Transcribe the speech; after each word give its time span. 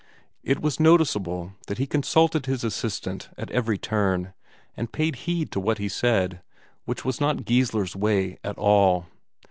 It 0.41 0.61
was 0.61 0.79
noticeable 0.79 1.53
that 1.67 1.77
he 1.77 1.85
consulted 1.85 2.47
his 2.47 2.63
assistant 2.63 3.29
at 3.37 3.51
every 3.51 3.77
turn, 3.77 4.33
and 4.75 4.91
paid 4.91 5.15
heed 5.15 5.51
to 5.51 5.59
what 5.59 5.77
he 5.77 5.89
said, 5.89 6.41
which 6.85 7.05
was 7.05 7.21
not 7.21 7.45
Geissler's 7.45 7.95
way 7.95 8.39
at 8.43 8.57
all. 8.57 9.05